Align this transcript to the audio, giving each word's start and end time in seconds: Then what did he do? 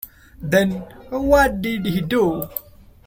Then 0.41 0.77
what 1.11 1.61
did 1.61 1.85
he 1.85 2.01
do? 2.01 2.49